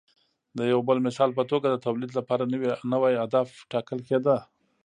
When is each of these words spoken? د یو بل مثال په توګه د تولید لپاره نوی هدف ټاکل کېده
د 0.57 0.59
یو 0.71 0.79
بل 0.87 0.97
مثال 1.07 1.29
په 1.37 1.43
توګه 1.51 1.67
د 1.69 1.75
تولید 1.85 2.11
لپاره 2.19 2.43
نوی 2.97 3.13
هدف 3.23 3.49
ټاکل 3.71 3.99
کېده 4.07 4.37